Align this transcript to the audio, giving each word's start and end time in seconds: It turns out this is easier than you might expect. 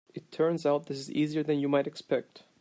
It 0.15 0.31
turns 0.31 0.65
out 0.65 0.87
this 0.87 0.97
is 0.97 1.11
easier 1.11 1.43
than 1.43 1.59
you 1.59 1.69
might 1.69 1.85
expect. 1.85 2.41